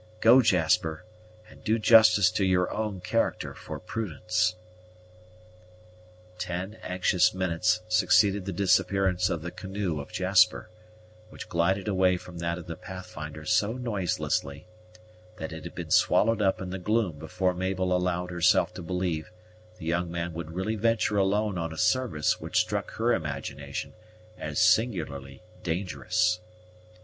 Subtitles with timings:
[0.19, 1.05] Go, Jasper,
[1.47, 4.55] and do justice to your own character for prudence."
[6.39, 10.71] Ten anxious minutes succeeded the disappearance of the canoe of Jasper,
[11.29, 14.65] which glided away from that of the Pathfinder so noiselessly,
[15.37, 19.31] that it had been swallowed up in the gloom before Mabel allowed herself to believe
[19.77, 23.93] the young man would really venture alone on a service which struck her imagination
[24.39, 26.39] as singularly dangerous.